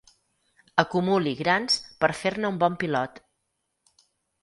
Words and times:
Acumuli 0.83 1.35
grans 1.43 1.77
per 2.01 2.11
fer-ne 2.23 2.53
un 2.53 2.61
bon 2.65 2.81
pilot. 2.85 3.25